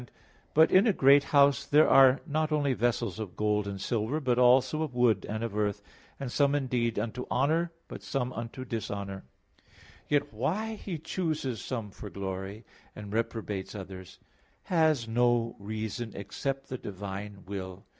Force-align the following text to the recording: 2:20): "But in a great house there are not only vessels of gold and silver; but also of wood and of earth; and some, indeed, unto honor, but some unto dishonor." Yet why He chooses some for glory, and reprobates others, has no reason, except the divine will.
2:20): 0.01 0.07
"But 0.55 0.71
in 0.71 0.87
a 0.87 0.93
great 0.93 1.25
house 1.25 1.63
there 1.63 1.87
are 1.87 2.21
not 2.25 2.51
only 2.51 2.73
vessels 2.73 3.19
of 3.19 3.35
gold 3.37 3.67
and 3.67 3.79
silver; 3.79 4.19
but 4.19 4.39
also 4.39 4.81
of 4.81 4.95
wood 4.95 5.27
and 5.29 5.43
of 5.43 5.55
earth; 5.55 5.83
and 6.19 6.31
some, 6.31 6.55
indeed, 6.55 6.97
unto 6.97 7.27
honor, 7.29 7.71
but 7.87 8.01
some 8.01 8.33
unto 8.33 8.65
dishonor." 8.65 9.25
Yet 10.09 10.33
why 10.33 10.73
He 10.73 10.97
chooses 10.97 11.61
some 11.63 11.91
for 11.91 12.09
glory, 12.09 12.65
and 12.95 13.13
reprobates 13.13 13.75
others, 13.75 14.17
has 14.63 15.07
no 15.07 15.55
reason, 15.59 16.13
except 16.15 16.69
the 16.69 16.79
divine 16.79 17.43
will. 17.45 17.85